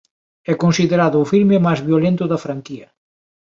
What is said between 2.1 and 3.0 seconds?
da franquía.